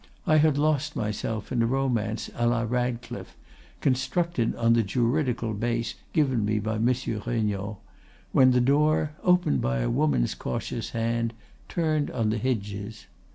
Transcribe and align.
I 0.25 0.37
had 0.37 0.57
lost 0.57 0.95
myself 0.95 1.51
in 1.51 1.61
a 1.61 1.67
romance 1.67 2.27
à 2.29 2.49
la 2.49 2.65
Radcliffe, 2.67 3.37
constructed 3.81 4.55
on 4.55 4.73
the 4.73 4.81
juridical 4.81 5.53
base 5.53 5.93
given 6.11 6.43
me 6.43 6.57
by 6.57 6.79
Monsieur 6.79 7.19
Regnault, 7.23 7.77
when 8.31 8.49
the 8.49 8.61
door, 8.61 9.11
opened 9.23 9.61
by 9.61 9.77
a 9.81 9.91
woman's 9.91 10.33
cautious 10.33 10.89
hand, 10.89 11.35
turned 11.69 12.09
on 12.09 12.31
the 12.31 12.39
hinges. 12.39 13.05